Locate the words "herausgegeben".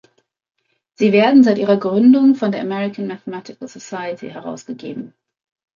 4.31-5.13